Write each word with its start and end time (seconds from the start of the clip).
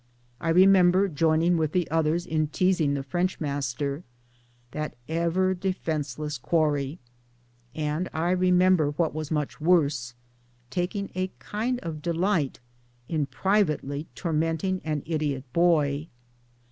I 0.39 0.49
remember 0.49 1.07
joining 1.07 1.57
with 1.57 1.73
the 1.73 1.87
others 1.91 2.25
in 2.25 2.47
teasing 2.47 2.95
the 2.95 3.03
French 3.03 3.39
master 3.39 4.03
that 4.71 4.95
ever 5.07 5.53
defenceless 5.53 6.39
quarry; 6.39 6.97
and 7.75 8.09
I 8.11 8.31
remember 8.31 8.89
what 8.89 9.13
was 9.13 9.29
much 9.29 9.61
worse, 9.61 10.15
taking 10.71 11.11
a 11.13 11.29
kind 11.37 11.79
of 11.81 12.01
delight 12.01 12.59
in 13.09 13.27
privately 13.27 14.07
tormenting 14.15 14.81
an 14.83 15.03
idiot 15.05 15.43
boy. 15.53 16.07